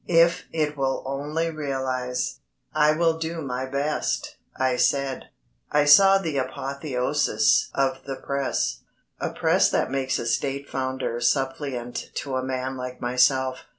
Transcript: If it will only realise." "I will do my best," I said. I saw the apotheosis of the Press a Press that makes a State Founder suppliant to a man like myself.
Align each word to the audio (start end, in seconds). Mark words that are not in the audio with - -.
If 0.07 0.45
it 0.51 0.75
will 0.75 1.03
only 1.05 1.51
realise." 1.51 2.39
"I 2.73 2.93
will 2.93 3.19
do 3.19 3.39
my 3.43 3.67
best," 3.67 4.35
I 4.57 4.75
said. 4.75 5.25
I 5.71 5.85
saw 5.85 6.17
the 6.17 6.39
apotheosis 6.39 7.69
of 7.75 7.99
the 8.05 8.15
Press 8.15 8.79
a 9.19 9.29
Press 9.29 9.69
that 9.69 9.91
makes 9.91 10.17
a 10.17 10.25
State 10.25 10.67
Founder 10.71 11.19
suppliant 11.21 12.09
to 12.15 12.35
a 12.35 12.41
man 12.41 12.77
like 12.77 12.99
myself. 12.99 13.65